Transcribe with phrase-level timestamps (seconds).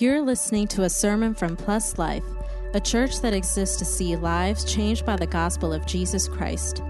[0.00, 2.22] You're listening to a sermon from Plus Life,
[2.72, 6.84] a church that exists to see lives changed by the gospel of Jesus Christ.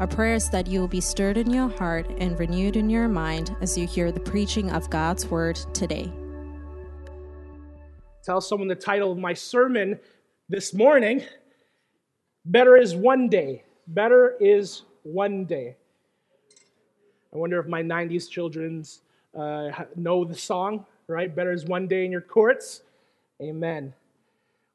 [0.00, 3.06] Our prayer is that you will be stirred in your heart and renewed in your
[3.06, 6.10] mind as you hear the preaching of God's word today.
[8.22, 10.00] Tell someone the title of my sermon
[10.48, 11.22] this morning
[12.46, 13.62] Better is One Day.
[13.88, 15.76] Better is One Day.
[17.30, 19.02] I wonder if my 90s children's
[19.38, 21.34] uh, know the song right?
[21.34, 22.82] Better is one day in your courts.
[23.42, 23.94] Amen.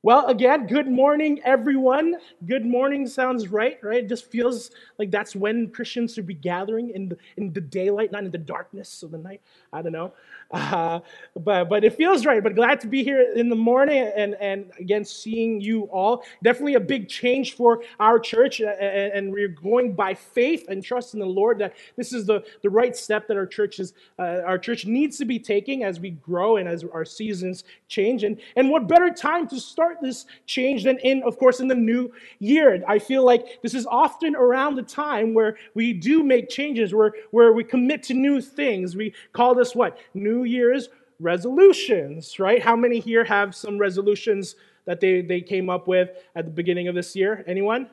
[0.02, 2.16] Well, again, good morning, everyone.
[2.46, 4.06] Good morning sounds right, right?
[4.06, 8.14] It just feels like that's when Christians should be gathering in the, in the daylight,
[8.14, 9.42] not in the darkness of the night.
[9.74, 10.14] I don't know.
[10.52, 11.00] Uh,
[11.36, 12.42] but, but it feels right.
[12.42, 16.24] But glad to be here in the morning and, and again, seeing you all.
[16.44, 18.60] Definitely a big change for our church.
[18.62, 22.44] And, and we're going by faith and trust in the Lord that this is the,
[22.62, 26.00] the right step that our church, is, uh, our church needs to be taking as
[26.00, 28.24] we grow and as our seasons change.
[28.24, 31.68] And, and what better time to start start this change than in, of course, in
[31.68, 32.84] the new year.
[32.88, 37.14] I feel like this is often around the time where we do make changes, where,
[37.32, 38.96] where we commit to new things.
[38.96, 39.98] We call this what?
[40.14, 42.62] New Year's resolutions, right?
[42.62, 46.88] How many here have some resolutions that they, they came up with at the beginning
[46.88, 47.44] of this year?
[47.48, 47.90] Anyone?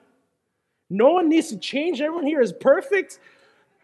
[0.89, 2.01] No one needs to change.
[2.01, 3.19] Everyone here is perfect.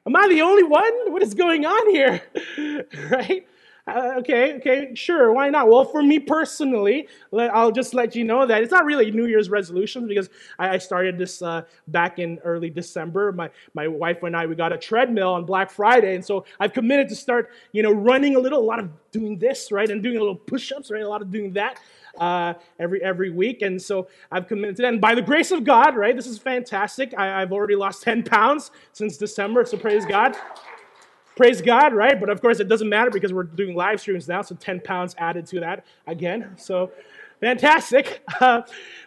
[0.06, 1.12] Am I the only one?
[1.12, 2.22] What is going on here?
[3.10, 3.46] right?
[3.84, 5.68] Uh, okay, okay, sure, why not?
[5.68, 9.26] Well, for me personally, let, I'll just let you know that it's not really New
[9.26, 13.32] Year's resolutions because I, I started this uh, back in early December.
[13.32, 16.72] My, my wife and I, we got a treadmill on Black Friday, and so I've
[16.72, 20.00] committed to start, you know, running a little, a lot of doing this, right, and
[20.00, 21.80] doing a little push-ups, right, a lot of doing that
[22.18, 24.92] uh, every every week, and so I've committed to that.
[24.92, 27.14] And by the grace of God, right, this is fantastic.
[27.16, 30.36] I, I've already lost 10 pounds since December, so praise God.
[31.36, 32.18] Praise God, right?
[32.20, 35.14] But of course, it doesn't matter because we're doing live streams now, so 10 pounds
[35.18, 36.54] added to that again.
[36.56, 36.92] So
[37.40, 38.22] fantastic.
[38.40, 38.62] Uh,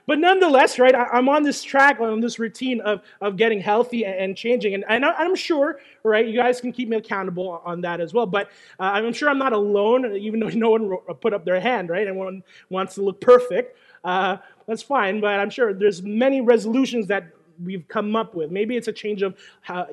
[0.08, 4.06] but nonetheless, right, I, am on this track, on this routine of, of getting healthy
[4.06, 4.74] and, and changing.
[4.76, 8.14] And, and I, am sure, right, you guys can keep me accountable on that as
[8.14, 8.26] well.
[8.26, 8.50] But
[8.80, 12.08] uh, I'm sure I'm not alone, even though no one put up their hand, right?
[12.08, 13.78] Everyone wants to look perfect.
[14.06, 14.38] Uh,
[14.68, 18.52] that's fine, but I'm sure there's many resolutions that we've come up with.
[18.52, 19.36] Maybe it's a change of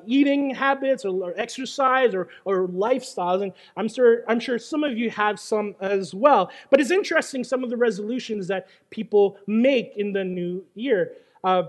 [0.06, 3.42] eating habits or, or, exercise or, or lifestyles.
[3.42, 6.50] And I'm sure, I'm sure some of you have some as well.
[6.70, 11.12] But it's interesting some of the resolutions that people make in the new year.
[11.44, 11.64] Uh,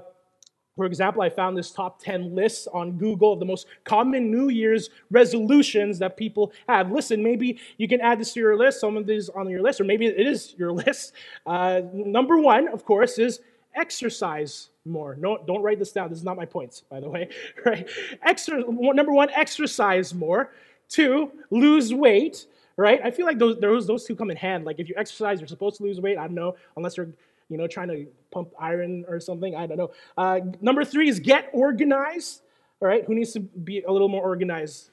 [0.76, 4.50] for example, I found this top 10 list on Google of the most common New
[4.50, 6.92] Year's resolutions that people have.
[6.92, 9.80] Listen, maybe you can add this to your list, some of these on your list,
[9.80, 11.14] or maybe it is your list.
[11.46, 13.40] Uh, number one, of course, is
[13.76, 15.16] exercise more.
[15.20, 16.10] No, don't write this down.
[16.10, 17.30] This is not my points, by the way.
[17.66, 17.90] Right?
[18.22, 20.52] Extra, number one, exercise more.
[20.90, 22.46] Two, lose weight.
[22.76, 23.00] Right?
[23.04, 24.66] I feel like those, those those two come in hand.
[24.66, 26.18] Like if you exercise, you're supposed to lose weight.
[26.18, 27.10] I don't know, unless you're
[27.50, 29.56] you know trying to pump iron or something.
[29.56, 29.92] I don't know.
[30.18, 32.42] Uh, number three is get organized.
[32.82, 34.90] All right, who needs to be a little more organized?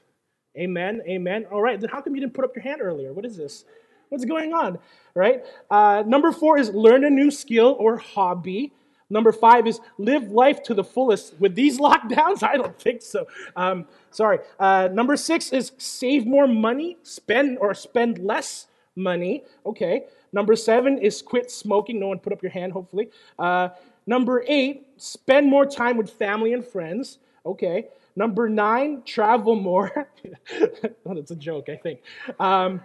[0.58, 1.00] Amen.
[1.08, 1.46] Amen.
[1.50, 3.12] All right, then how come you didn't put up your hand earlier?
[3.12, 3.64] What is this?
[4.10, 4.78] What's going on?
[5.14, 5.44] Right?
[5.70, 8.72] Uh, number four is learn a new skill or hobby.
[9.08, 11.40] Number five is live life to the fullest.
[11.40, 13.26] With these lockdowns, I don't think so.
[13.56, 14.40] Um, sorry.
[14.58, 18.66] Uh, number six is save more money, spend or spend less
[18.96, 19.44] money.
[19.64, 20.04] Okay.
[20.32, 21.98] Number seven is quit smoking.
[21.98, 23.10] No one put up your hand, hopefully.
[23.38, 23.70] Uh,
[24.06, 27.18] number eight, spend more time with family and friends.
[27.46, 27.86] Okay.
[28.16, 30.08] Number nine, travel more.
[31.06, 32.00] oh, that's a joke, I think.
[32.38, 32.80] Um,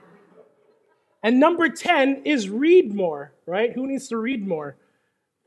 [1.25, 3.73] and number 10 is read more, right?
[3.73, 4.75] Who needs to read more?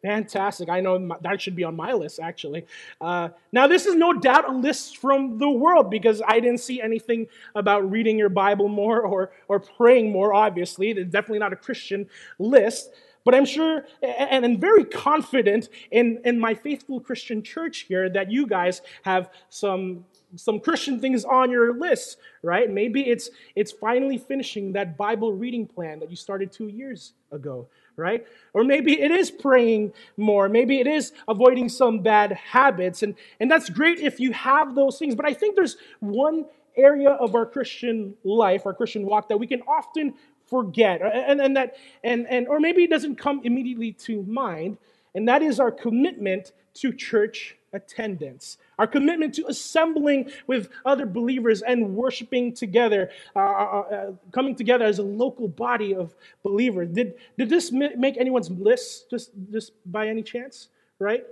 [0.03, 0.69] Fantastic.
[0.69, 2.66] I know that should be on my list, actually.
[3.00, 6.83] Uh, now, this is no doubt a list from the world because I didn't see
[6.83, 10.91] anything about reading your Bible more or, or praying more, obviously.
[10.91, 12.09] It's definitely not a Christian
[12.41, 12.91] list.
[13.25, 18.33] But I'm sure and I'm very confident in, in my faithful Christian church here that
[18.33, 20.06] you guys have some,
[20.37, 22.71] some Christian things on your list, right?
[22.71, 27.69] Maybe it's, it's finally finishing that Bible reading plan that you started two years ago
[27.98, 28.27] right?
[28.54, 30.48] Or maybe it is praying more.
[30.48, 33.03] Maybe it is avoiding some bad habits.
[33.03, 35.15] And, and that's great if you have those things.
[35.15, 36.47] But I think there's one
[36.77, 40.15] area of our Christian life, our Christian walk, that we can often
[40.47, 41.03] forget.
[41.03, 44.78] And, and that, and, and, or maybe it doesn't come immediately to mind.
[45.15, 51.63] And that is our commitment to church attendance, our commitment to assembling with other believers
[51.63, 56.89] and worshiping together, uh, uh, uh, coming together as a local body of believers.
[56.91, 60.69] Did, did this make anyone's list just, just by any chance?
[60.98, 61.25] Right?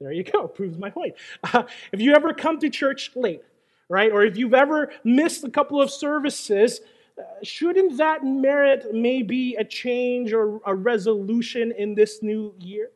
[0.00, 1.14] There you go, proves my point.
[1.42, 3.42] Uh, if you ever come to church late,
[3.88, 6.80] right, or if you've ever missed a couple of services,
[7.42, 12.90] shouldn't that merit maybe a change or a resolution in this new year?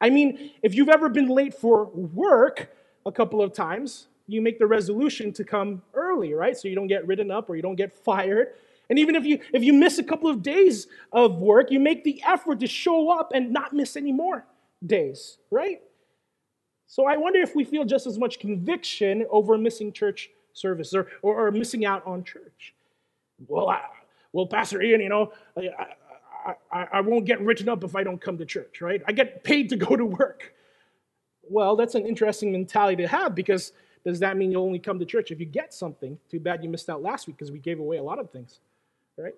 [0.00, 2.70] I mean, if you've ever been late for work
[3.06, 6.56] a couple of times, you make the resolution to come early, right?
[6.56, 8.54] So you don't get written up or you don't get fired.
[8.88, 12.04] And even if you if you miss a couple of days of work, you make
[12.04, 14.44] the effort to show up and not miss any more
[14.84, 15.80] days, right?
[16.86, 21.08] So I wonder if we feel just as much conviction over missing church service or,
[21.22, 22.74] or, or missing out on church.
[23.48, 23.80] Well, I,
[24.32, 28.20] well, Pastor Ian, you know, I, I, I won't get written up if I don't
[28.20, 29.02] come to church, right?
[29.06, 30.52] I get paid to go to work.
[31.48, 33.72] Well, that's an interesting mentality to have because
[34.04, 36.18] does that mean you'll only come to church if you get something?
[36.30, 38.60] Too bad you missed out last week because we gave away a lot of things,
[39.16, 39.34] right?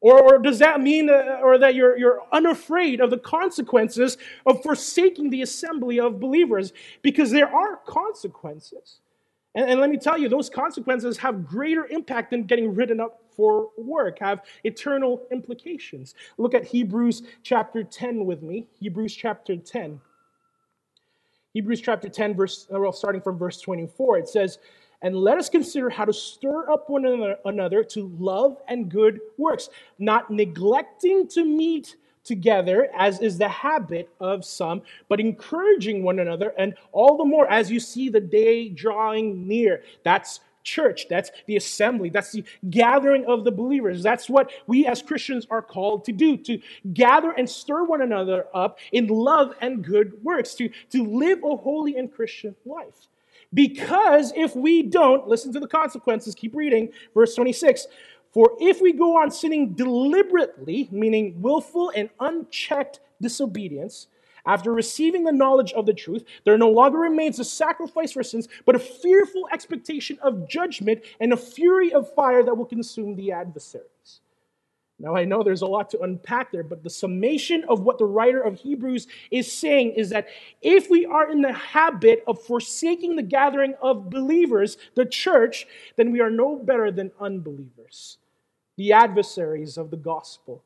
[0.00, 4.62] Or, or does that mean uh, or that you're, you're unafraid of the consequences of
[4.62, 6.74] forsaking the assembly of believers?
[7.00, 9.00] Because there are consequences.
[9.54, 13.22] And, and let me tell you, those consequences have greater impact than getting written up
[13.34, 16.14] for work, have eternal implications.
[16.36, 18.66] Look at Hebrews chapter 10 with me.
[18.78, 20.00] Hebrews chapter 10.
[21.54, 24.58] Hebrews chapter 10, verse, uh, well, starting from verse 24, it says,
[25.02, 29.68] And let us consider how to stir up one another to love and good works,
[30.00, 36.52] not neglecting to meet together, as is the habit of some, but encouraging one another,
[36.58, 39.84] and all the more as you see the day drawing near.
[40.02, 41.06] That's church.
[41.08, 42.08] That's the assembly.
[42.08, 44.02] That's the gathering of the believers.
[44.02, 46.58] That's what we as Christians are called to do to
[46.92, 51.56] gather and stir one another up in love and good works, to, to live a
[51.56, 53.08] holy and Christian life.
[53.52, 57.86] Because if we don't, listen to the consequences, keep reading, verse 26.
[58.32, 64.08] For if we go on sinning deliberately, meaning willful and unchecked disobedience,
[64.46, 68.48] after receiving the knowledge of the truth, there no longer remains a sacrifice for sins,
[68.66, 73.32] but a fearful expectation of judgment and a fury of fire that will consume the
[73.32, 74.20] adversaries.
[74.98, 78.04] Now, I know there's a lot to unpack there, but the summation of what the
[78.04, 80.28] writer of Hebrews is saying is that
[80.62, 86.12] if we are in the habit of forsaking the gathering of believers, the church, then
[86.12, 88.18] we are no better than unbelievers,
[88.76, 90.62] the adversaries of the gospel.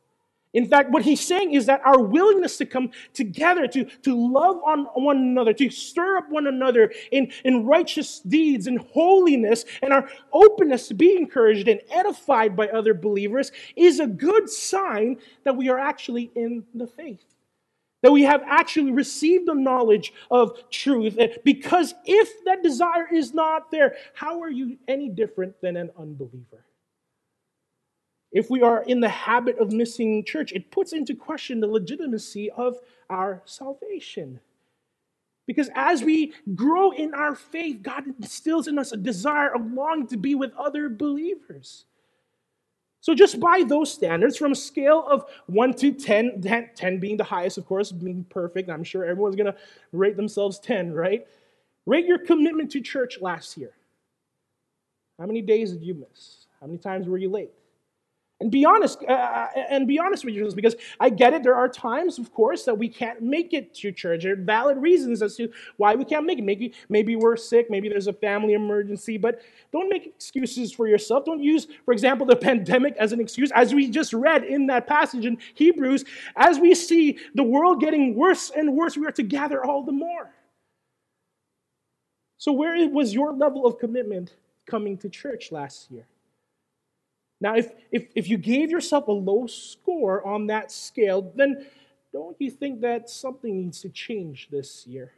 [0.55, 4.57] In fact, what he's saying is that our willingness to come together, to, to love
[4.65, 9.93] on one another, to stir up one another in, in righteous deeds and holiness, and
[9.93, 15.57] our openness to be encouraged and edified by other believers is a good sign that
[15.57, 17.25] we are actually in the faith.
[18.03, 21.19] That we have actually received the knowledge of truth.
[21.45, 26.65] Because if that desire is not there, how are you any different than an unbeliever?
[28.33, 32.51] If we are in the habit of missing church, it puts into question the legitimacy
[32.51, 32.79] of
[33.09, 34.41] our salvation.
[35.47, 40.07] Because as we grow in our faith, God instills in us a desire, a longing
[40.09, 41.87] to be with other believers.
[43.01, 46.43] So, just by those standards, from a scale of 1 to 10,
[46.75, 49.59] 10 being the highest, of course, being perfect, I'm sure everyone's going to
[49.93, 51.27] rate themselves 10, right?
[51.87, 53.73] Rate your commitment to church last year.
[55.19, 56.47] How many days did you miss?
[56.61, 57.53] How many times were you late?
[58.41, 61.43] And be honest, uh, uh, and be honest with yourselves, because I get it.
[61.43, 64.23] There are times, of course, that we can't make it to church.
[64.23, 66.45] There are valid reasons as to why we can't make it.
[66.45, 67.69] Maybe, maybe we're sick.
[67.69, 69.19] Maybe there's a family emergency.
[69.19, 69.41] But
[69.73, 71.25] don't make excuses for yourself.
[71.25, 74.87] Don't use, for example, the pandemic as an excuse, as we just read in that
[74.87, 76.05] passage in Hebrews.
[76.37, 79.91] As we see the world getting worse and worse, we are to gather all the
[79.91, 80.31] more.
[82.37, 86.07] So, where was your level of commitment coming to church last year?
[87.41, 91.67] Now, if, if, if you gave yourself a low score on that scale, then
[92.13, 95.13] don't you think that something needs to change this year?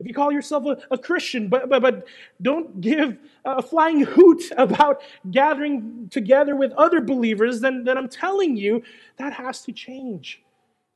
[0.00, 2.08] If you call yourself a, a Christian, but, but, but
[2.40, 8.56] don't give a flying hoot about gathering together with other believers, then, then I'm telling
[8.56, 8.82] you
[9.18, 10.42] that has to change.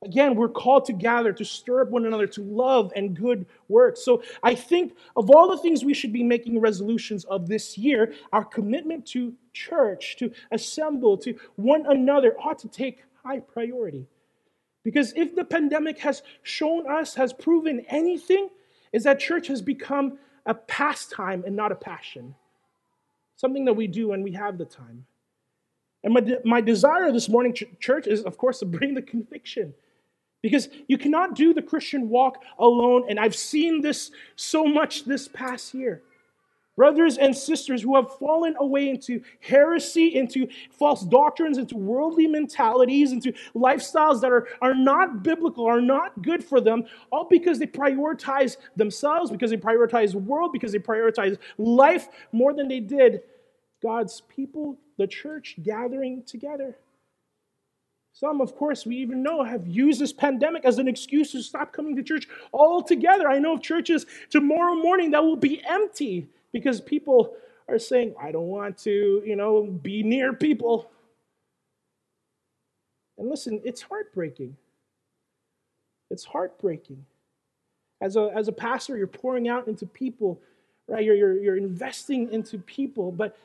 [0.05, 4.05] Again, we're called to gather, to stir up one another, to love and good works.
[4.05, 8.13] So I think of all the things we should be making resolutions of this year,
[8.33, 14.07] our commitment to church, to assemble, to one another ought to take high priority.
[14.85, 18.51] Because if the pandemic has shown us, has proven anything,
[18.93, 22.35] is that church has become a pastime and not a passion.
[23.35, 25.07] Something that we do when we have the time.
[26.05, 29.03] And my, de- my desire this morning, ch- church, is, of course, to bring the
[29.03, 29.75] conviction
[30.43, 33.07] because you cannot do the Christian walk alone.
[33.09, 36.03] And I've seen this so much this past year.
[36.77, 43.13] Brothers and sisters who have fallen away into heresy, into false doctrines, into worldly mentalities,
[43.13, 47.67] into lifestyles that are, are not biblical, are not good for them, all because they
[47.67, 53.23] prioritize themselves, because they prioritize the world, because they prioritize life more than they did
[53.83, 56.77] God's people, the church gathering together.
[58.19, 61.71] Some, of course, we even know have used this pandemic as an excuse to stop
[61.71, 63.29] coming to church altogether.
[63.29, 67.35] I know of churches tomorrow morning that will be empty because people
[67.69, 70.91] are saying, I don't want to, you know, be near people.
[73.19, 74.57] And listen, it's heartbreaking.
[76.11, 77.05] It's heartbreaking.
[78.01, 80.41] As a, as a pastor, you're pouring out into people,
[80.89, 81.05] right?
[81.05, 83.37] You're, you're, you're investing into people, but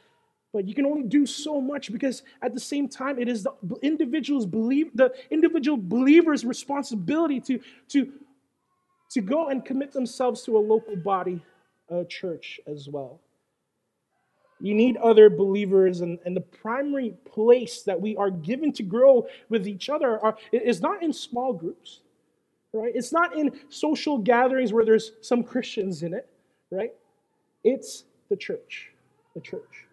[0.54, 3.76] but you can only do so much because at the same time it is the
[3.82, 8.12] individual's believe the individual believer's responsibility to to
[9.12, 11.42] to go and commit themselves to a local body
[11.90, 13.20] a church as well.
[14.62, 19.28] You need other believers and, and the primary place that we are given to grow
[19.50, 22.02] with each other are, is not in small groups
[22.74, 22.94] right?
[22.96, 26.28] It's not in social gatherings where there's some christians in it
[26.70, 26.94] right?
[27.64, 28.92] It's the church
[29.34, 29.88] the church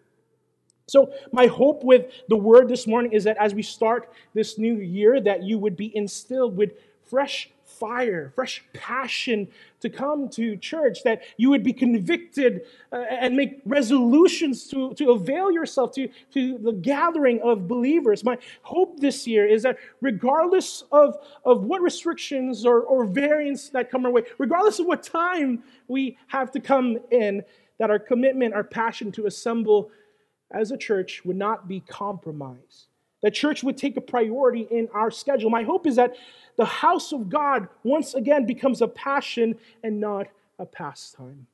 [0.89, 4.75] so, my hope with the word this morning is that as we start this new
[4.77, 6.73] year, that you would be instilled with
[7.05, 9.47] fresh fire, fresh passion
[9.79, 15.11] to come to church, that you would be convicted uh, and make resolutions to, to
[15.11, 18.23] avail yourself to, to the gathering of believers.
[18.23, 23.89] My hope this year is that regardless of, of what restrictions or, or variants that
[23.89, 27.43] come our way, regardless of what time we have to come in,
[27.77, 29.91] that our commitment, our passion to assemble
[30.51, 32.87] as a church would not be compromised.
[33.21, 35.49] That church would take a priority in our schedule.
[35.49, 36.15] My hope is that
[36.55, 40.27] the house of God once again becomes a passion and not
[40.57, 41.47] a pastime.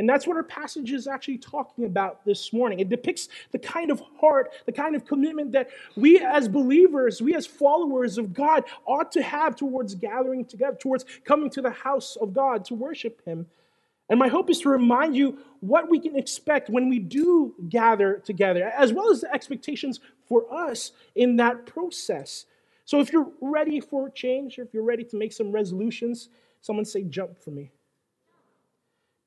[0.00, 2.80] And that's what our passage is actually talking about this morning.
[2.80, 7.34] It depicts the kind of heart, the kind of commitment that we as believers, we
[7.34, 12.16] as followers of God ought to have towards gathering together, towards coming to the house
[12.16, 13.46] of God to worship Him.
[14.10, 18.14] And my hope is to remind you what we can expect when we do gather
[18.24, 22.46] together, as well as the expectations for us in that process.
[22.84, 26.28] So if you're ready for change, or if you're ready to make some resolutions,
[26.60, 27.70] someone say, jump for me.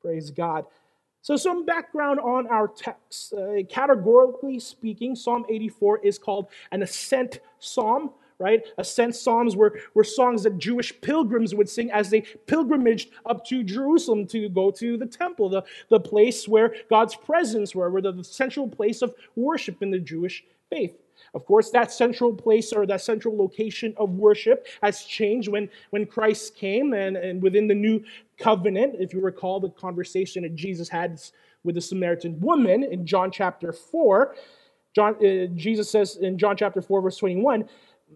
[0.01, 0.65] Praise God.
[1.21, 3.31] So, some background on our text.
[3.31, 8.11] Uh, categorically speaking, Psalm 84 is called an ascent psalm
[8.43, 8.61] right?
[8.77, 13.63] Ascent psalms were, were songs that Jewish pilgrims would sing as they pilgrimaged up to
[13.63, 18.11] Jerusalem to go to the temple, the, the place where God's presence were, where the,
[18.11, 20.95] the central place of worship in the Jewish faith.
[21.33, 26.05] Of course, that central place or that central location of worship has changed when, when
[26.05, 28.03] Christ came and, and within the new
[28.37, 28.95] covenant.
[28.99, 31.19] If you recall the conversation that Jesus had
[31.63, 34.35] with the Samaritan woman in John chapter 4,
[34.93, 37.67] John, uh, Jesus says in John chapter 4, verse 21,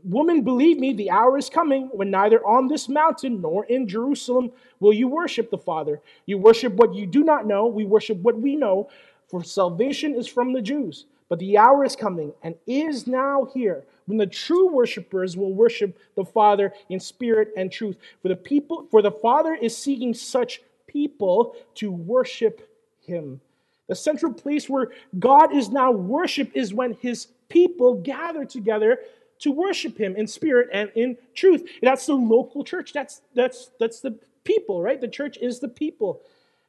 [0.07, 4.51] Woman, believe me, the hour is coming when neither on this mountain nor in Jerusalem
[4.79, 5.99] will you worship the Father.
[6.25, 8.89] You worship what you do not know, we worship what we know,
[9.29, 11.07] for salvation is from the Jews.
[11.27, 15.97] But the hour is coming and is now here when the true worshipers will worship
[16.15, 17.97] the Father in spirit and truth.
[18.21, 22.69] For the people, for the Father is seeking such people to worship
[23.05, 23.41] him.
[23.89, 28.99] The central place where God is now worshiped is when his people gather together
[29.39, 31.67] to worship him in spirit and in truth.
[31.82, 32.94] That's the local church.
[32.94, 35.00] That's that's that's the people, right?
[35.00, 36.22] The church is the people.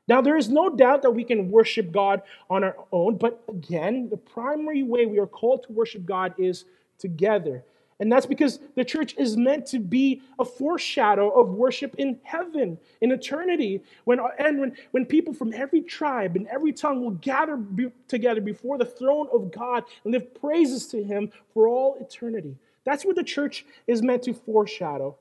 [0.08, 4.08] Now there is no doubt that we can worship God on our own, but again,
[4.08, 6.64] the primary way we are called to worship God is
[6.98, 7.62] together.
[8.00, 12.78] And that's because the church is meant to be a foreshadow of worship in heaven,
[13.00, 13.82] in eternity.
[14.04, 18.40] When, and when, when people from every tribe and every tongue will gather be, together
[18.40, 22.56] before the throne of God and lift praises to Him for all eternity.
[22.84, 25.16] That's what the church is meant to foreshadow.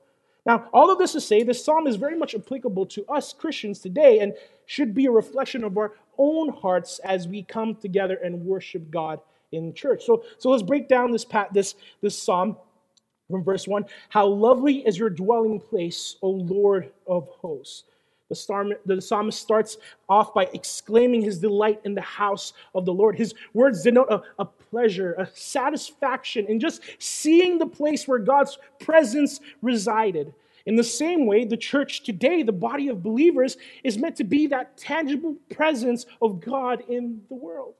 [0.46, 3.80] Now, all of this to say, this psalm is very much applicable to us Christians
[3.80, 4.34] today and
[4.66, 9.20] should be a reflection of our own hearts as we come together and worship God
[9.52, 10.04] in church.
[10.04, 12.56] So, so let's break down this, this, this psalm
[13.30, 17.84] from verse 1 How lovely is your dwelling place, O Lord of hosts.
[18.28, 23.16] The, psalmist starts off by exclaiming his delight in the house of the Lord.
[23.16, 28.58] His words denote a, a pleasure, a satisfaction in just seeing the place where God's
[28.80, 30.34] presence resided.
[30.66, 34.46] In the same way, the church today, the body of believers, is meant to be
[34.48, 37.76] that tangible presence of God in the world.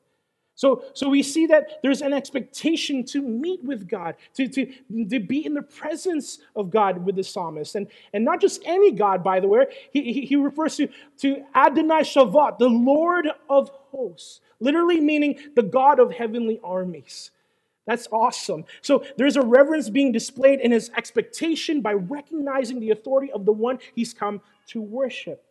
[0.59, 5.21] So, so we see that there's an expectation to meet with God, to, to, to
[5.21, 7.77] be in the presence of God with the psalmist.
[7.77, 9.67] And, and not just any God, by the way.
[9.93, 10.89] He, he, he refers to,
[11.19, 17.31] to Adonai Shavat, the Lord of hosts, literally meaning the God of heavenly armies.
[17.87, 18.65] That's awesome.
[18.83, 23.53] So there's a reverence being displayed in his expectation by recognizing the authority of the
[23.53, 25.45] one he's come to worship.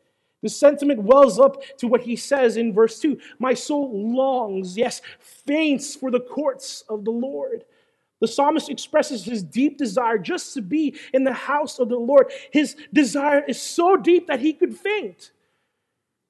[0.47, 5.01] The sentiment wells up to what he says in verse 2 My soul longs, yes,
[5.19, 7.65] faints for the courts of the Lord.
[8.21, 12.31] The psalmist expresses his deep desire just to be in the house of the Lord.
[12.53, 15.31] His desire is so deep that he could faint.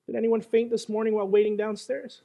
[0.08, 2.24] Did anyone faint this morning while waiting downstairs?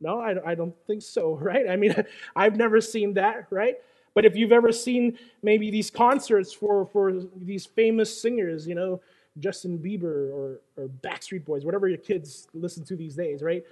[0.00, 1.68] No, I, I don't think so, right?
[1.68, 1.92] I mean,
[2.36, 3.78] I've never seen that, right?
[4.14, 9.00] But if you've ever seen maybe these concerts for, for these famous singers, you know,
[9.38, 13.64] Justin Bieber or, or Backstreet Boys, whatever your kids listen to these days, right?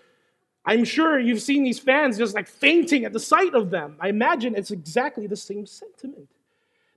[0.67, 3.97] I'm sure you've seen these fans just like fainting at the sight of them.
[4.01, 6.29] I imagine it's exactly the same sentiment.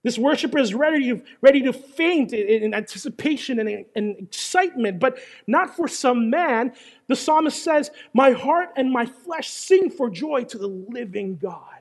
[0.04, 5.18] This worshiper is ready to, ready to faint in, in anticipation and, and excitement, but
[5.48, 6.74] not for some man.
[7.08, 11.77] The psalmist says, My heart and my flesh sing for joy to the living God.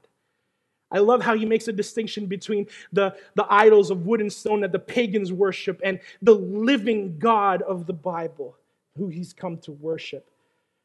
[0.90, 4.60] I love how he makes a distinction between the, the idols of wood and stone
[4.60, 8.56] that the pagans worship and the living God of the Bible,
[8.96, 10.30] who he's come to worship.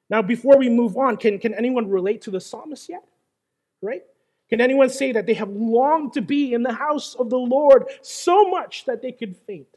[0.10, 3.04] Now, before we move on, can, can anyone relate to the psalmist yet?
[3.82, 4.04] Right?
[4.50, 7.86] Can anyone say that they have longed to be in the house of the Lord
[8.02, 9.68] so much that they could faint?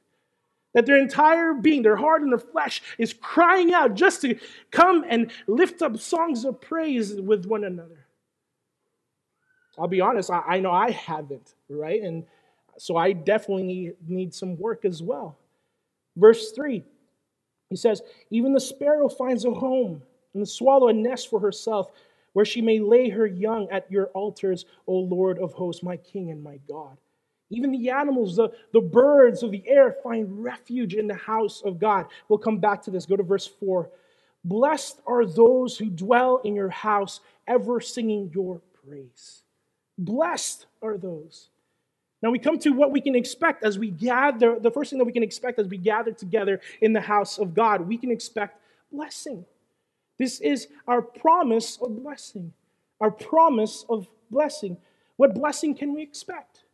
[0.73, 4.37] That their entire being, their heart and their flesh, is crying out just to
[4.73, 8.04] come and lift up songs of praise with one another.
[9.79, 12.03] I'll be honest, I, I know I haven't, right?
[12.03, 12.25] And
[12.79, 15.37] so I definitely need, need some work as well.
[16.17, 16.83] Verse 3,
[17.71, 20.03] he says, Even the sparrow finds a home
[20.33, 21.91] and the swallow a nest for herself,
[22.33, 26.31] where she may lay her young at your altars, O Lord of hosts, my King
[26.31, 26.97] and my God.
[27.51, 31.79] Even the animals, the, the birds of the air find refuge in the house of
[31.79, 32.07] God.
[32.29, 33.07] We'll come back to this.
[33.07, 33.89] Go to verse 4.
[34.45, 39.44] Blessed are those who dwell in your house, ever singing your praise.
[39.99, 41.49] Blessed are those.
[42.23, 44.59] Now we come to what we can expect as we gather.
[44.59, 47.55] The first thing that we can expect as we gather together in the house of
[47.55, 48.61] God, we can expect
[48.91, 49.45] blessing.
[50.19, 52.53] This is our promise of blessing.
[53.01, 54.79] Our promise of blessing.
[55.17, 56.65] What blessing can we expect?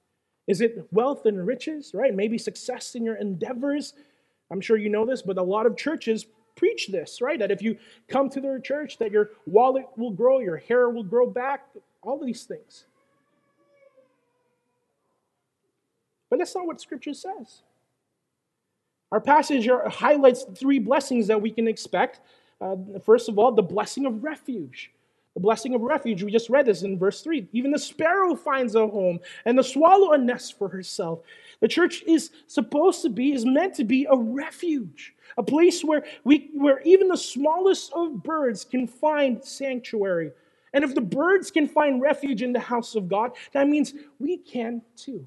[0.47, 2.15] Is it wealth and riches, right?
[2.15, 3.95] Maybe success in your endeavors.
[4.51, 7.39] I'm sure you know this, but a lot of churches preach this, right?
[7.39, 7.77] That if you
[8.09, 11.67] come to their church, that your wallet will grow, your hair will grow back,
[12.03, 12.85] all these things.
[16.31, 17.63] But that's not what Scripture says.
[19.13, 22.21] Our passage highlights three blessings that we can expect
[22.61, 24.91] uh, first of all, the blessing of refuge.
[25.35, 27.49] The blessing of refuge, we just read this in verse 3.
[27.53, 31.21] Even the sparrow finds a home, and the swallow a nest for herself.
[31.61, 36.05] The church is supposed to be, is meant to be a refuge, a place where,
[36.25, 40.33] we, where even the smallest of birds can find sanctuary.
[40.73, 44.37] And if the birds can find refuge in the house of God, that means we
[44.37, 45.27] can too.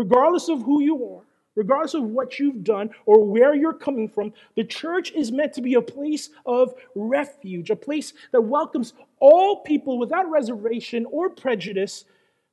[0.00, 1.24] Regardless of who you are,
[1.56, 5.60] regardless of what you've done or where you're coming from, the church is meant to
[5.60, 12.06] be a place of refuge, a place that welcomes all people without reservation or prejudice,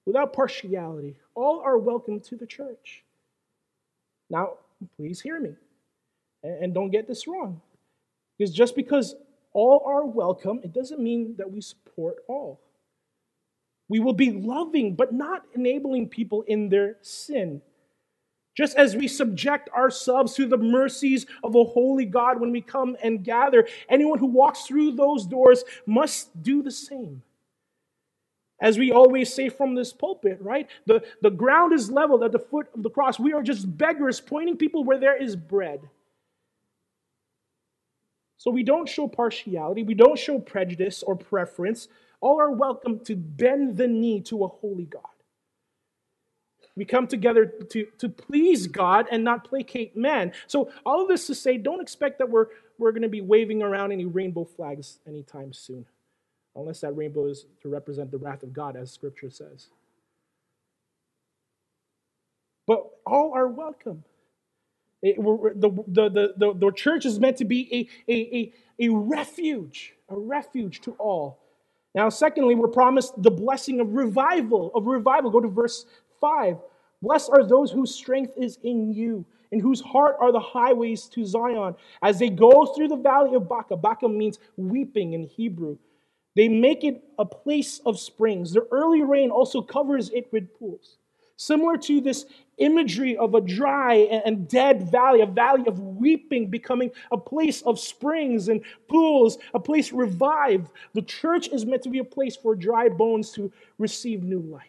[0.05, 1.15] without partiality.
[1.35, 3.05] All are welcome to the church.
[4.29, 4.55] Now,
[4.97, 5.51] please hear me
[6.43, 7.61] and don't get this wrong.
[8.37, 9.15] Because just because
[9.53, 12.59] all are welcome, it doesn't mean that we support all.
[13.89, 17.61] We will be loving, but not enabling people in their sin.
[18.55, 22.97] Just as we subject ourselves to the mercies of a holy God when we come
[23.03, 27.21] and gather, anyone who walks through those doors must do the same.
[28.59, 30.67] As we always say from this pulpit, right?
[30.87, 33.19] The, the ground is leveled at the foot of the cross.
[33.19, 35.87] We are just beggars pointing people where there is bread.
[38.37, 41.87] So we don't show partiality, we don't show prejudice or preference.
[42.21, 45.03] All are welcome to bend the knee to a holy God.
[46.75, 50.31] We come together to, to please God and not placate man.
[50.45, 53.63] So, all of this to say, don't expect that we're, we're going to be waving
[53.63, 55.85] around any rainbow flags anytime soon,
[56.55, 59.69] unless that rainbow is to represent the wrath of God, as Scripture says.
[62.67, 64.03] But all are welcome.
[65.01, 69.93] It, the, the, the, the, church is meant to be a, a, a, a refuge,
[70.09, 71.39] a refuge to all.
[71.97, 75.31] Now, secondly, we're promised the blessing of revival, of revival.
[75.31, 75.87] Go to verse
[76.21, 76.57] 5
[77.01, 81.25] Blessed are those whose strength is in you, in whose heart are the highways to
[81.25, 81.73] Zion.
[82.03, 85.79] As they go through the valley of Baca, Baca means weeping in Hebrew.
[86.35, 88.53] They make it a place of springs.
[88.53, 90.99] The early rain also covers it with pools.
[91.35, 96.91] Similar to this imagery of a dry and dead valley, a valley of weeping becoming
[97.11, 100.71] a place of springs and pools, a place revived.
[100.93, 104.63] The church is meant to be a place for dry bones to receive new life.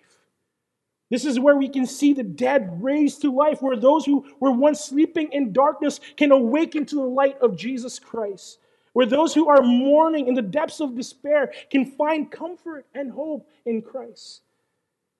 [1.11, 4.53] This is where we can see the dead raised to life, where those who were
[4.53, 8.59] once sleeping in darkness can awaken to the light of Jesus Christ,
[8.93, 13.49] where those who are mourning in the depths of despair can find comfort and hope
[13.65, 14.43] in Christ.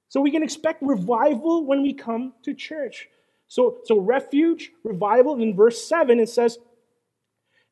[0.09, 3.09] So we can expect revival when we come to church.
[3.47, 6.59] So, so refuge, revival, in verse 7, it says,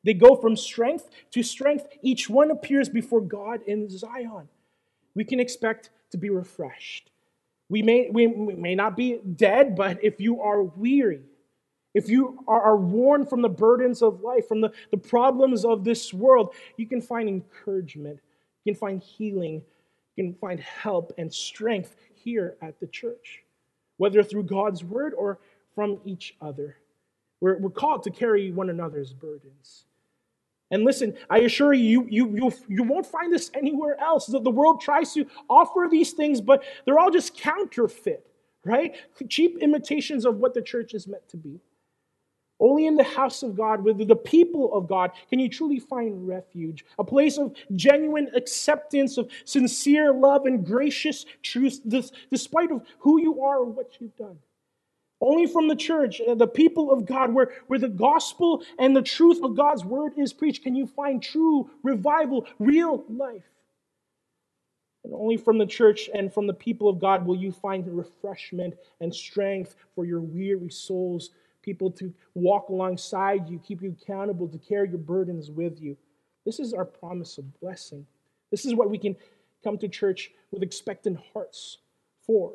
[0.03, 1.87] they go from strength to strength.
[2.01, 4.47] Each one appears before God in Zion.
[5.15, 7.11] We can expect to be refreshed.
[7.69, 11.23] We may, we may not be dead, but if you are weary,
[11.93, 16.13] if you are, worn from the burdens of life, from the, the problems of this
[16.13, 18.19] world, you can find encouragement,
[18.63, 19.63] you can find healing,
[20.15, 21.95] you can find help and strength
[22.27, 23.41] here at the church,
[23.95, 25.39] whether through God's word or
[25.73, 26.75] from each other.
[27.39, 29.85] We're, we're called to carry one another's burdens.
[30.69, 34.25] And listen, I assure you, you, you, you won't find this anywhere else.
[34.25, 38.27] The, the world tries to offer these things, but they're all just counterfeit,
[38.65, 38.93] right?
[39.29, 41.61] Cheap imitations of what the church is meant to be.
[42.59, 46.27] Only in the house of God, with the people of God, can you truly find
[46.27, 51.81] refuge, a place of genuine acceptance, of sincere love and gracious truth,
[52.31, 54.39] despite of who you are or what you've done.
[55.19, 59.01] Only from the church, uh, the people of God, where, where the gospel and the
[59.01, 63.49] truth of God's word is preached, can you find true revival, real life.
[65.03, 68.75] And only from the church and from the people of God will you find refreshment
[68.99, 71.31] and strength for your weary souls,
[71.67, 75.97] people to walk alongside you, keep you accountable, to carry your burdens with you.
[76.45, 78.07] This is our promise of blessing.
[78.51, 79.17] This is what we can
[79.65, 81.79] come to church with expectant hearts
[82.25, 82.53] for.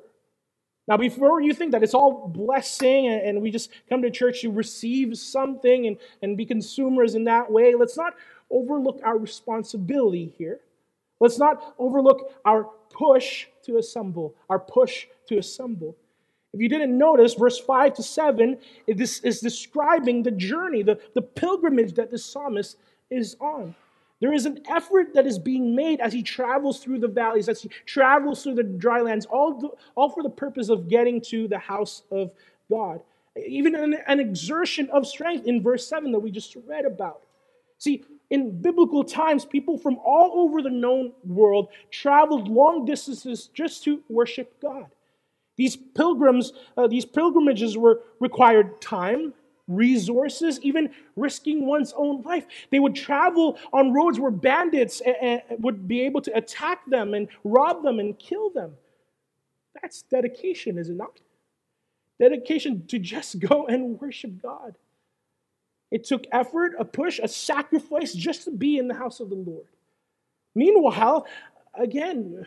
[0.89, 4.51] Now, before you think that it's all blessing and we just come to church to
[4.51, 8.15] receive something and, and be consumers in that way, let's not
[8.51, 10.61] overlook our responsibility here.
[11.21, 15.97] Let's not overlook our push to assemble, our push to assemble.
[16.53, 21.23] If you didn't notice, verse 5 to 7 this is describing the journey, the, the
[21.23, 22.77] pilgrimage that the psalmist
[23.11, 23.75] is on.
[24.21, 27.63] There is an effort that is being made as he travels through the valleys, as
[27.63, 31.49] he travels through the dry lands, all, the, all for the purpose of getting to
[31.49, 32.33] the house of
[32.71, 33.01] God.
[33.45, 37.23] Even an, an exertion of strength in verse 7 that we just read about.
[37.79, 43.83] See, in biblical times, people from all over the known world traveled long distances just
[43.85, 44.87] to worship God.
[45.57, 49.35] These pilgrims, uh, these pilgrimages were required time,
[49.69, 52.47] resources, even risking one's own life.
[52.71, 55.03] They would travel on roads where bandits
[55.59, 58.73] would be able to attack them and rob them and kill them.
[59.81, 61.21] That's dedication, is it not?
[62.21, 64.77] Dedication to just go and worship God.
[65.91, 69.37] It took effort, a push, a sacrifice just to be in the house of the
[69.37, 69.67] Lord.
[70.55, 71.27] Meanwhile,
[71.75, 72.47] again,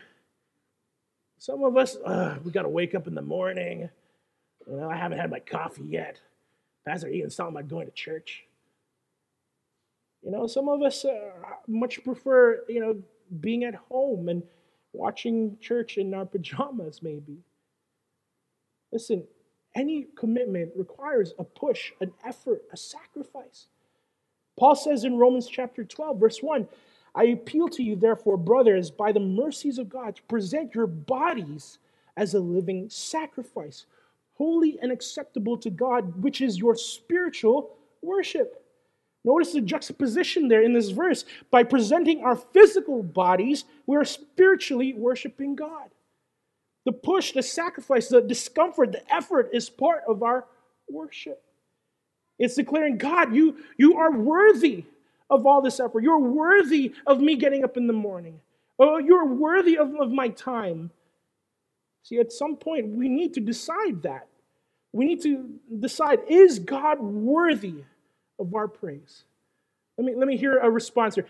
[1.38, 3.88] some of us, uh, we got to wake up in the morning.
[4.66, 6.20] You know, I haven't had my coffee yet.
[6.86, 8.44] Pastor Ian's talking about going to church.
[10.22, 11.30] You know, some of us uh,
[11.68, 13.00] much prefer, you know,
[13.40, 14.42] being at home and
[14.92, 17.38] watching church in our pajamas, maybe.
[18.92, 19.24] Listen,
[19.74, 23.66] any commitment requires a push, an effort, a sacrifice.
[24.58, 26.66] Paul says in Romans chapter 12, verse 1
[27.16, 31.78] I appeal to you, therefore, brothers, by the mercies of God, to present your bodies
[32.14, 33.86] as a living sacrifice,
[34.34, 37.70] holy and acceptable to God, which is your spiritual
[38.02, 38.62] worship.
[39.24, 41.24] Notice the juxtaposition there in this verse.
[41.50, 45.88] By presenting our physical bodies, we are spiritually worshiping God.
[46.84, 50.46] The push, the sacrifice, the discomfort, the effort is part of our
[50.88, 51.42] worship.
[52.38, 54.84] It's declaring, God, you, you are worthy
[55.30, 56.02] of all this effort.
[56.02, 58.40] You're worthy of me getting up in the morning.
[58.78, 60.90] Oh, you're worthy of, of my time.
[62.02, 64.28] See, at some point, we need to decide that.
[64.92, 67.84] We need to decide is God worthy
[68.38, 69.24] of our praise?
[69.98, 71.26] Let me, let me hear a response here.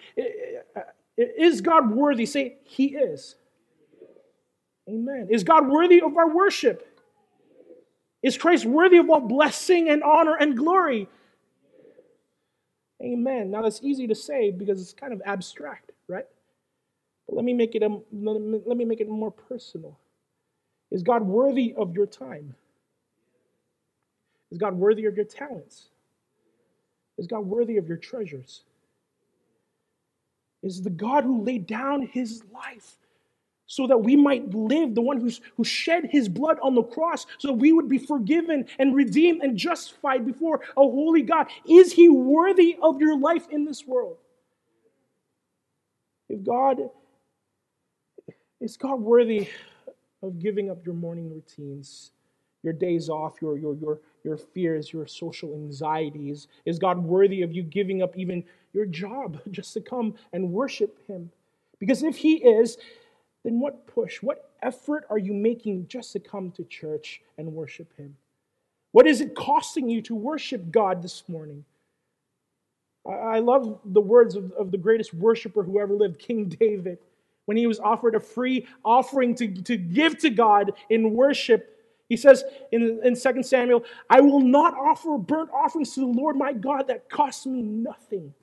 [1.17, 2.27] Is God worthy?
[2.27, 3.37] Say, He is.
[4.89, 5.29] Amen.
[5.31, 6.87] Is God worthy of our worship?
[8.23, 11.09] Is Christ worthy of all blessing and honor and glory?
[13.03, 13.51] Amen.
[13.51, 16.27] Now that's easy to say because it's kind of abstract, right?
[17.27, 19.99] But let me make it a, let me make it more personal.
[20.91, 22.55] Is God worthy of your time?
[24.51, 25.89] Is God worthy of your talents?
[27.19, 28.63] Is God worthy of your treasures?
[30.63, 32.97] Is the God who laid down his life
[33.67, 37.27] so that we might live, the one who's, who shed his blood on the cross
[37.39, 41.49] so that we would be forgiven and redeemed and justified before a holy God?
[41.69, 44.19] Is he worthy of your life in this world?
[46.29, 46.91] If God,
[48.61, 49.49] is God worthy
[50.23, 52.13] of giving up your morning routines,
[52.63, 56.49] your days off, your, your, your, your fears, your social anxieties?
[56.65, 60.99] Is God worthy of you giving up even your job just to come and worship
[61.07, 61.31] Him?
[61.79, 62.79] Because if He is,
[63.47, 67.97] then what push, what effort are you making just to come to church and worship
[67.97, 68.17] Him?
[68.91, 71.65] What is it costing you to worship God this morning?
[73.09, 76.99] I love the words of, of the greatest worshiper who ever lived, King David,
[77.45, 81.73] when he was offered a free offering to, to give to God in worship.
[82.09, 86.35] He says in, in 2 Samuel, I will not offer burnt offerings to the Lord
[86.35, 88.35] my God that cost me nothing.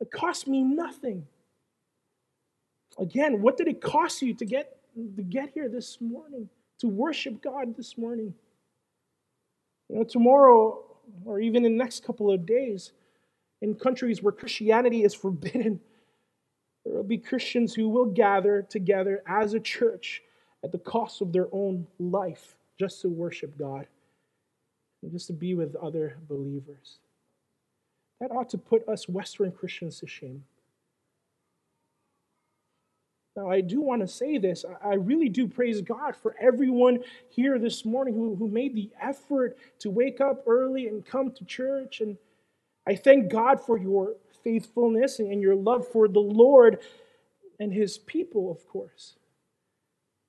[0.00, 1.26] It cost me nothing.
[2.98, 4.76] Again, what did it cost you to get,
[5.16, 8.34] to get here this morning, to worship God this morning?
[9.88, 10.84] You know, tomorrow,
[11.24, 12.92] or even in the next couple of days,
[13.60, 15.80] in countries where Christianity is forbidden,
[16.84, 20.22] there will be Christians who will gather together as a church
[20.62, 23.86] at the cost of their own life just to worship God
[25.02, 26.98] and just to be with other believers.
[28.20, 30.44] That ought to put us Western Christians to shame.
[33.36, 34.64] Now, I do want to say this.
[34.82, 39.56] I really do praise God for everyone here this morning who, who made the effort
[39.80, 42.00] to wake up early and come to church.
[42.00, 42.16] And
[42.86, 46.78] I thank God for your faithfulness and your love for the Lord
[47.58, 49.14] and his people, of course.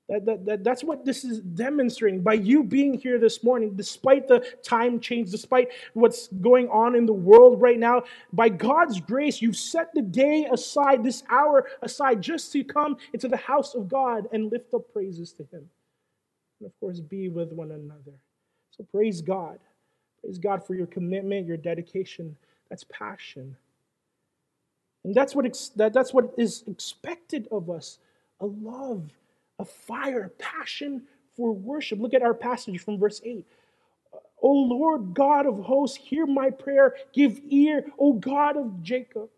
[0.07, 2.21] That, that, that, that's what this is demonstrating.
[2.21, 7.07] By you being here this morning, despite the time change, despite what's going on in
[7.07, 12.21] the world right now, by God's grace, you've set the day aside, this hour aside,
[12.21, 15.67] just to come into the house of God and lift up praises to Him.
[16.59, 18.13] And of course, be with one another.
[18.69, 19.57] So praise God.
[20.21, 22.35] Praise God for your commitment, your dedication.
[22.69, 23.55] That's passion.
[25.03, 27.97] And that's what, ex- that, that's what is expected of us
[28.39, 29.01] a love
[29.59, 31.03] a fire, a passion
[31.35, 31.99] for worship.
[31.99, 33.45] Look at our passage from verse 8.
[34.41, 36.95] O Lord God of hosts, hear my prayer.
[37.13, 39.29] Give ear, O God of Jacob.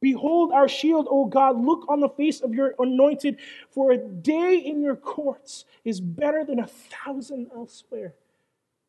[0.00, 1.60] Behold our shield, O God.
[1.60, 3.38] Look on the face of your anointed,
[3.70, 8.14] for a day in your courts is better than a thousand elsewhere.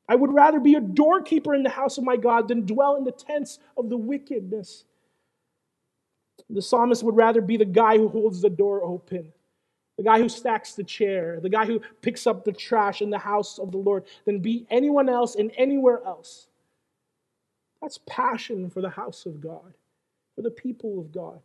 [0.07, 3.03] I would rather be a doorkeeper in the house of my God than dwell in
[3.03, 4.85] the tents of the wickedness.
[6.49, 9.31] The psalmist would rather be the guy who holds the door open
[9.99, 13.17] the guy who stacks the chair, the guy who picks up the trash in the
[13.17, 16.47] house of the Lord, than be anyone else in anywhere else.
[17.81, 19.73] That's passion for the house of God,
[20.37, 21.41] for the people of God.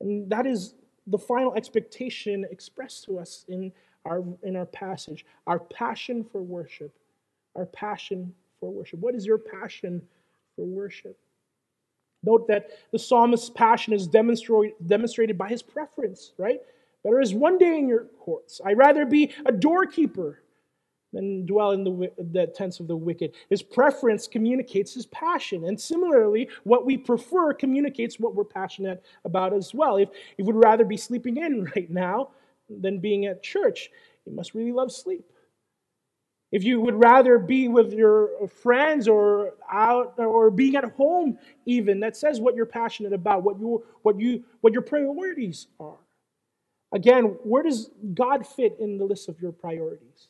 [0.00, 0.74] And that is
[1.06, 3.70] the final expectation expressed to us in
[4.04, 6.98] our, in our passage our passion for worship.
[7.54, 8.98] Our passion for worship.
[8.98, 10.02] What is your passion
[10.56, 11.16] for worship?
[12.24, 16.60] Note that the psalmist's passion is demonstrated by his preference, right?
[17.06, 18.60] Better is one day in your courts.
[18.64, 20.42] I'd rather be a doorkeeper
[21.12, 23.32] than dwell in the, the tents of the wicked.
[23.48, 25.66] His preference communicates his passion.
[25.66, 29.98] And similarly, what we prefer communicates what we're passionate about as well.
[29.98, 32.30] If you would rather be sleeping in right now
[32.68, 33.88] than being at church,
[34.24, 35.24] you must really love sleep.
[36.50, 42.00] If you would rather be with your friends or out or being at home, even,
[42.00, 45.98] that says what you're passionate about, what, you, what, you, what your priorities are.
[46.92, 50.28] Again, where does God fit in the list of your priorities?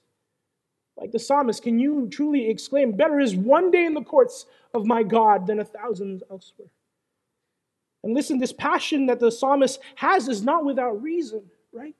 [0.96, 4.86] Like the psalmist, can you truly exclaim, Better is one day in the courts of
[4.86, 6.68] my God than a thousand elsewhere?
[8.02, 11.42] And listen, this passion that the psalmist has is not without reason,
[11.72, 11.94] right?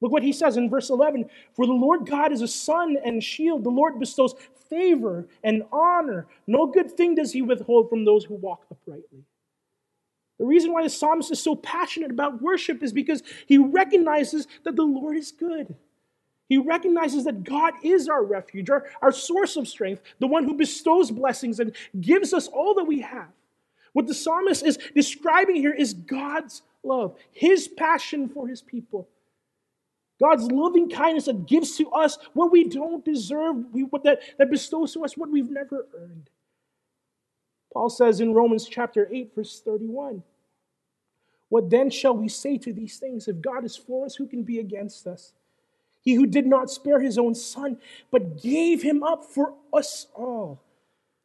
[0.00, 3.22] Look what he says in verse 11 For the Lord God is a sun and
[3.22, 3.64] shield.
[3.64, 4.34] The Lord bestows
[4.68, 6.26] favor and honor.
[6.46, 9.24] No good thing does he withhold from those who walk uprightly.
[10.40, 14.74] The reason why the psalmist is so passionate about worship is because he recognizes that
[14.74, 15.74] the Lord is good.
[16.48, 20.54] He recognizes that God is our refuge, our, our source of strength, the one who
[20.54, 23.28] bestows blessings and gives us all that we have.
[23.92, 29.08] What the psalmist is describing here is God's love, his passion for his people.
[30.18, 33.56] God's loving kindness that gives to us what we don't deserve,
[33.90, 36.30] what that, that bestows to us what we've never earned.
[37.72, 40.22] Paul says in Romans chapter 8, verse 31
[41.50, 43.28] what then shall we say to these things?
[43.28, 45.32] If God is for us, who can be against us?
[46.00, 47.76] He who did not spare his own son,
[48.10, 50.62] but gave him up for us all,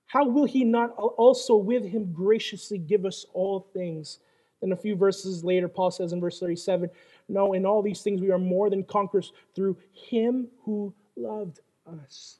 [0.08, 4.20] how will he not also with him graciously give us all things?
[4.62, 6.90] Then a few verses later, Paul says in verse 37
[7.30, 11.60] No, in all these things we are more than conquerors through him who loved
[12.04, 12.40] us.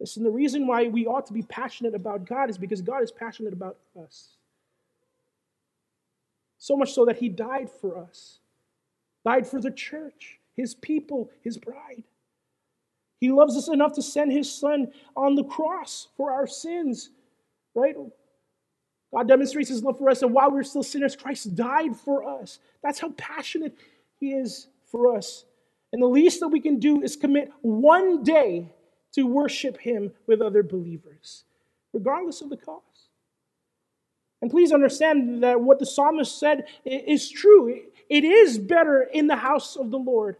[0.00, 3.10] Listen, the reason why we ought to be passionate about God is because God is
[3.10, 4.30] passionate about us.
[6.58, 8.38] So much so that he died for us,
[9.24, 10.38] died for the church.
[10.58, 12.02] his people, his bride.
[13.20, 17.10] He loves us enough to send his son on the cross for our sins,
[17.74, 17.94] right?
[19.14, 22.24] God demonstrates his love for us, and while we are still sinners, Christ died for
[22.24, 22.58] us.
[22.82, 23.76] That's how passionate
[24.18, 25.44] he is for us.
[25.92, 28.72] And the least that we can do is commit one day
[29.12, 31.44] to worship him with other believers,
[31.92, 32.84] regardless of the cost.
[34.40, 37.80] And please understand that what the psalmist said is true.
[38.08, 40.36] It is better in the house of the Lord.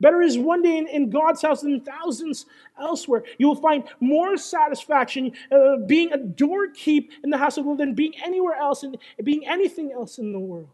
[0.00, 2.46] Better is one day in, God's house than thousands
[2.78, 3.22] elsewhere.
[3.38, 7.80] You will find more satisfaction uh, being a doorkeep in the house of the Lord
[7.80, 10.68] than being anywhere else and being anything else in the world.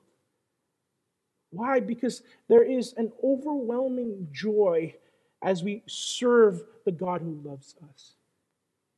[1.51, 1.81] Why?
[1.81, 4.95] Because there is an overwhelming joy
[5.43, 8.15] as we serve the God who loves us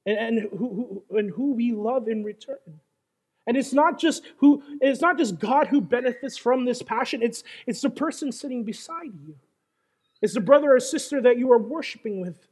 [0.06, 2.56] and, and, who, who, and who we love in return.
[3.46, 7.42] And it's not just who it's not just God who benefits from this passion, it's,
[7.66, 9.34] it's the person sitting beside you.
[10.20, 12.46] It's the brother or sister that you are worshiping with.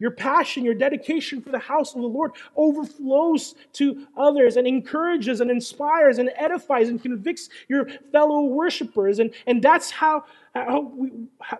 [0.00, 5.40] Your passion, your dedication for the house of the Lord overflows to others and encourages
[5.40, 9.18] and inspires and edifies and convicts your fellow worshipers.
[9.18, 11.10] And, and that's how, how we,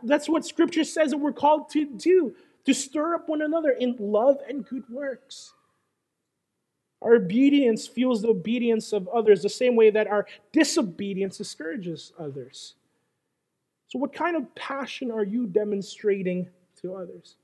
[0.05, 3.97] that's what scripture says that we're called to do to stir up one another in
[3.99, 5.55] love and good works.
[7.03, 12.75] Our obedience fuels the obedience of others the same way that our disobedience discourages others.
[13.89, 16.49] So, what kind of passion are you demonstrating
[16.83, 17.37] to others?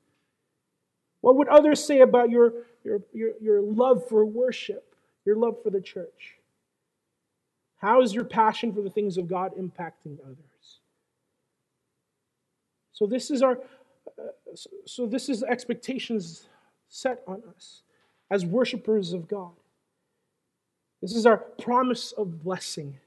[1.24, 2.52] What would others say about your,
[2.84, 6.34] your, your, your love for worship, your love for the church?
[7.78, 10.80] How is your passion for the things of God impacting others?
[12.92, 13.58] So, this is our.
[14.18, 16.46] Uh, so, this is expectations
[16.90, 17.84] set on us
[18.30, 19.56] as worshipers of God.
[21.00, 22.98] This is our promise of blessing.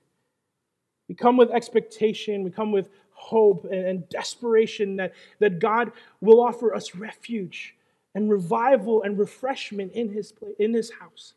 [1.08, 6.42] We come with expectation, we come with hope and, and desperation that, that God will
[6.42, 7.76] offer us refuge
[8.18, 11.36] and revival and refreshment in his, place, in his house.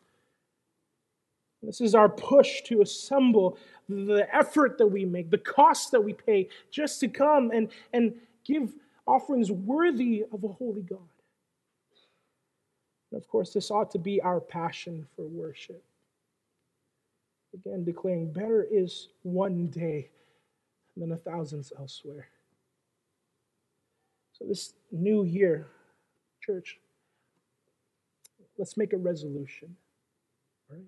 [1.62, 6.14] This is our push to assemble the effort that we make, the cost that we
[6.14, 8.14] pay just to come and, and
[8.47, 8.73] give
[9.07, 11.01] offerings worthy of a holy God.
[13.12, 15.85] And of course, this ought to be our passion for worship.
[17.53, 20.09] Again, declaring better is one day
[20.97, 22.29] than a thousands elsewhere.
[24.33, 25.66] So, this new year,
[26.40, 26.79] church,
[28.59, 29.76] let's make a resolution.
[30.70, 30.85] Right?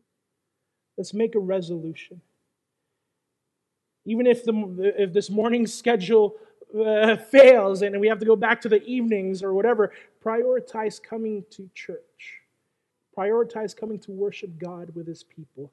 [0.97, 2.21] Let's make a resolution.
[4.05, 6.37] Even if, the, if this morning's schedule
[6.79, 9.93] uh, fails and we have to go back to the evenings or whatever,
[10.25, 12.41] prioritize coming to church.
[13.17, 15.71] Prioritize coming to worship God with his people.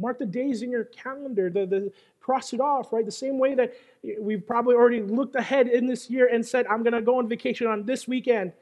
[0.00, 3.04] Mark the days in your calendar, the, the, cross it off, right?
[3.04, 3.74] The same way that
[4.20, 7.28] we've probably already looked ahead in this year and said, I'm going to go on
[7.28, 8.52] vacation on this weekend.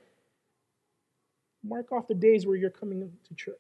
[1.63, 3.57] Mark off the days where you're coming to church.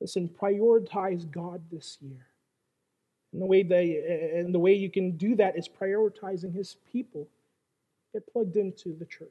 [0.00, 2.26] Listen, prioritize God this year.
[3.32, 7.28] And the way they and the way you can do that is prioritizing his people.
[8.12, 9.28] Get plugged into the church,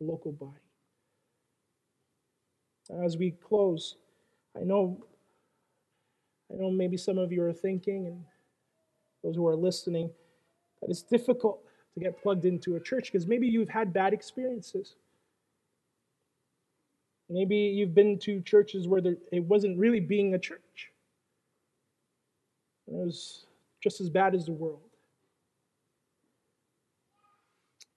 [0.00, 0.52] the local body.
[3.02, 3.96] As we close,
[4.60, 5.04] I know
[6.52, 8.24] I know maybe some of you are thinking, and
[9.22, 10.10] those who are listening,
[10.80, 11.60] that it's difficult
[11.94, 14.96] to get plugged into a church because maybe you've had bad experiences.
[17.30, 20.92] Maybe you've been to churches where there, it wasn't really being a church.
[22.86, 23.46] And it was
[23.80, 24.80] just as bad as the world.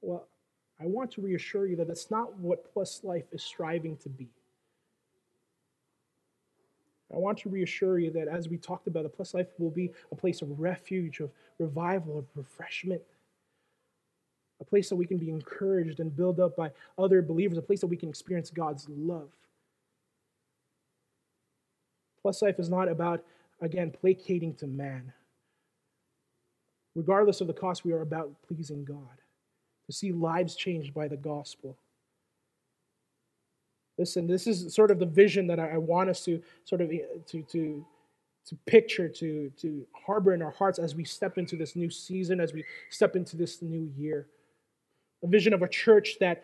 [0.01, 0.27] Well,
[0.79, 4.29] I want to reassure you that that's not what Plus Life is striving to be.
[7.13, 9.91] I want to reassure you that as we talked about, the Plus Life will be
[10.11, 13.01] a place of refuge, of revival, of refreshment,
[14.59, 17.79] a place that we can be encouraged and built up by other believers, a place
[17.81, 19.29] that we can experience God's love.
[22.21, 23.23] Plus Life is not about,
[23.61, 25.13] again, placating to man.
[26.93, 29.21] Regardless of the cost, we are about pleasing God,
[29.85, 31.77] to see lives changed by the gospel.
[33.97, 36.99] Listen, this is sort of the vision that I want us to sort of eh,
[37.27, 37.85] to to
[38.45, 42.39] to picture, to to harbor in our hearts as we step into this new season,
[42.39, 44.27] as we step into this new year.
[45.23, 46.43] A vision of a church that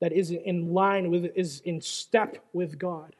[0.00, 3.14] that is in line with is in step with God.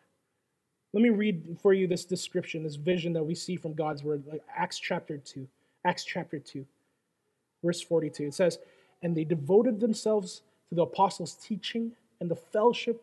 [0.93, 4.25] Let me read for you this description, this vision that we see from God's word,
[4.27, 5.47] like Acts chapter 2.
[5.85, 6.65] Acts chapter 2,
[7.63, 8.27] verse 42.
[8.27, 8.59] It says,
[9.03, 13.03] And they devoted themselves to the apostles' teaching and the fellowship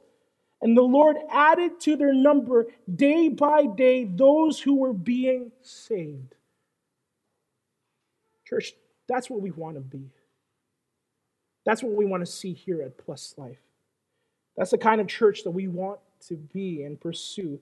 [0.61, 6.35] And the Lord added to their number day by day those who were being saved.
[8.45, 8.73] Church,
[9.07, 10.11] that's what we want to be.
[11.65, 13.59] That's what we want to see here at Plus Life.
[14.55, 17.59] That's the kind of church that we want to be and pursue.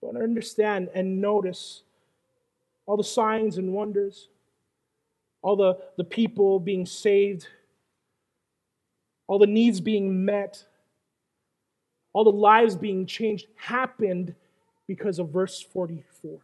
[0.00, 1.82] But understand and notice
[2.86, 4.28] all the signs and wonders,
[5.42, 7.46] all the, the people being saved,
[9.26, 10.64] all the needs being met,
[12.12, 14.34] all the lives being changed happened
[14.86, 16.38] because of verse 44.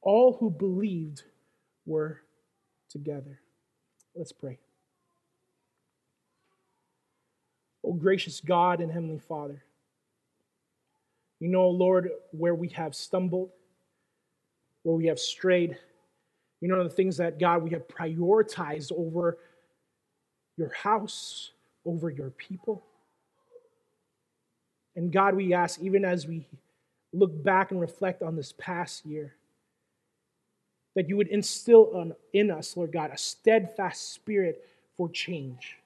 [0.00, 1.22] All who believed
[1.86, 2.20] were
[2.90, 3.40] together.
[4.14, 4.58] Let's pray.
[7.84, 9.64] Oh, gracious God and Heavenly Father,
[11.40, 13.50] you know, Lord, where we have stumbled,
[14.84, 15.76] where we have strayed.
[16.60, 19.38] You know, the things that, God, we have prioritized over
[20.56, 21.50] your house,
[21.84, 22.84] over your people.
[24.94, 26.46] And God, we ask, even as we
[27.12, 29.34] look back and reflect on this past year,
[30.94, 34.66] that you would instill in us, Lord God, a steadfast spirit
[34.96, 35.78] for change.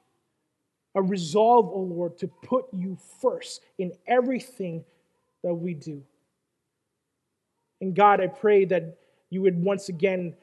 [0.95, 4.85] A resolve, O oh Lord, to put you first in everything
[5.45, 6.03] that we do.
[7.81, 8.97] And God, I pray that
[9.31, 10.35] you would once again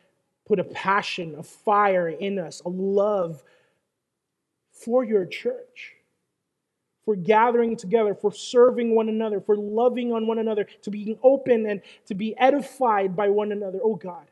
[0.46, 3.44] put a passion, a fire in us, a love
[4.72, 5.94] for your church,
[7.06, 11.66] for gathering together, for serving one another, for loving on one another, to being open
[11.66, 13.80] and to be edified by one another.
[13.84, 14.26] Oh God.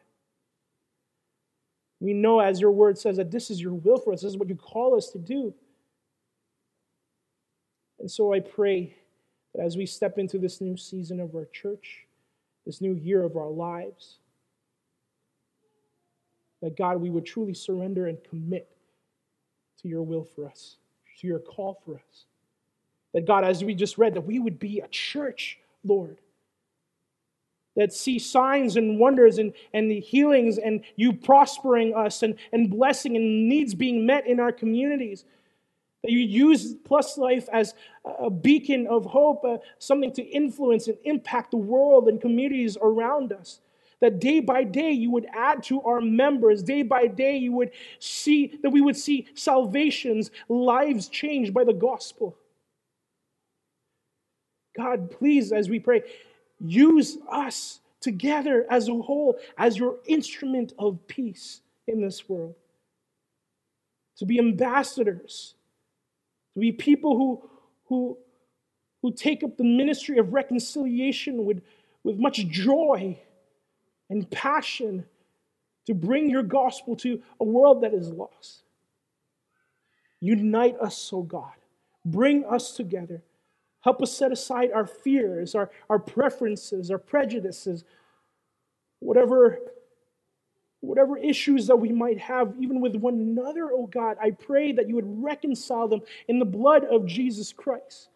[1.99, 4.21] We know, as your word says, that this is your will for us.
[4.21, 5.53] This is what you call us to do.
[7.99, 8.95] And so I pray
[9.53, 12.07] that as we step into this new season of our church,
[12.65, 14.17] this new year of our lives,
[16.63, 18.67] that God, we would truly surrender and commit
[19.81, 20.77] to your will for us,
[21.19, 22.25] to your call for us.
[23.13, 26.17] That God, as we just read, that we would be a church, Lord,
[27.75, 32.69] that see signs and wonders and, and the healings and you prospering us and, and
[32.69, 35.25] blessing and needs being met in our communities.
[36.03, 40.97] That you use Plus Life as a beacon of hope, uh, something to influence and
[41.03, 43.61] impact the world and communities around us.
[43.99, 47.69] That day by day you would add to our members, day by day you would
[47.99, 52.35] see, that we would see salvations, lives changed by the gospel.
[54.81, 56.03] God, please, as we pray,
[56.63, 62.55] Use us together as a whole, as your instrument of peace in this world.
[64.17, 65.55] To be ambassadors,
[66.53, 67.49] to be people who,
[67.87, 68.17] who,
[69.01, 71.63] who take up the ministry of reconciliation with,
[72.03, 73.17] with much joy
[74.09, 75.05] and passion
[75.87, 78.61] to bring your gospel to a world that is lost.
[80.19, 81.53] Unite us, O oh God.
[82.05, 83.23] Bring us together.
[83.81, 87.83] Help us set aside our fears, our, our preferences, our prejudices,
[88.99, 89.59] whatever,
[90.81, 94.17] whatever issues that we might have, even with one another, oh God.
[94.21, 98.09] I pray that you would reconcile them in the blood of Jesus Christ.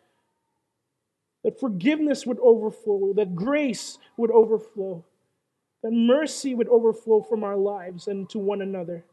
[1.43, 5.03] That forgiveness would overflow, that grace would overflow,
[5.82, 9.03] that mercy would overflow from our lives and to one another.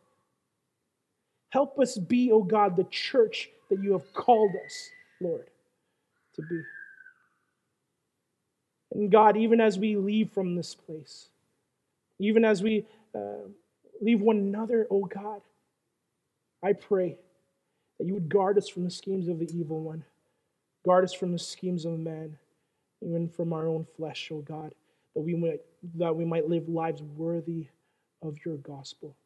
[1.48, 4.90] Help us be, oh God, the church that you have called us,
[5.20, 5.51] Lord
[6.34, 6.62] to be.
[8.94, 11.28] And God, even as we leave from this place,
[12.18, 13.48] even as we uh,
[14.00, 15.40] leave one another, oh God,
[16.62, 17.16] I pray
[17.98, 20.04] that you would guard us from the schemes of the evil one,
[20.84, 22.36] guard us from the schemes of man,
[23.00, 24.74] even from our own flesh, oh God,
[25.14, 25.60] that we might,
[25.96, 27.66] that we might live lives worthy
[28.22, 29.16] of your gospel.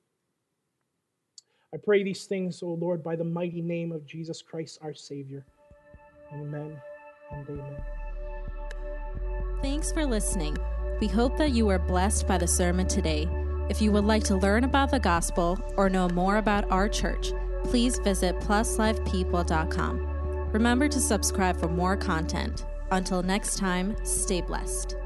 [1.75, 4.95] I pray these things, O oh Lord, by the mighty name of Jesus Christ, our
[4.95, 5.45] Savior.
[6.33, 6.81] Amen
[7.31, 7.77] and amen.
[9.63, 10.57] Thanks for listening.
[11.01, 13.29] We hope that you were blessed by the sermon today.
[13.69, 17.33] If you would like to learn about the gospel or know more about our church,
[17.65, 20.51] please visit pluslifepeople.com.
[20.53, 22.65] Remember to subscribe for more content.
[22.91, 24.97] Until next time, stay blessed.